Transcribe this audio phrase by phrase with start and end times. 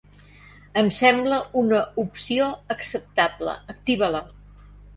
[0.81, 3.57] Em sembla una opció acceptable.
[3.77, 4.27] Activa-la!